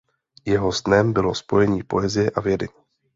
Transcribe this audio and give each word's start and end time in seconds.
Jeho 0.45 0.71
snem 0.71 1.13
bylo 1.13 1.35
spojení 1.35 1.83
poezie 1.83 2.29
a 2.31 2.41
vědy. 2.41 2.67